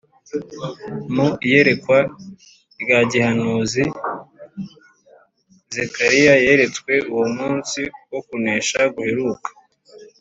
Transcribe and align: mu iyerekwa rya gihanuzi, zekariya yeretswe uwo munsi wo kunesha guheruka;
mu 1.15 1.27
iyerekwa 1.45 1.97
rya 2.81 2.99
gihanuzi, 3.11 3.83
zekariya 5.75 6.33
yeretswe 6.45 6.93
uwo 7.11 7.25
munsi 7.37 7.79
wo 8.11 8.19
kunesha 8.27 8.79
guheruka; 8.95 9.49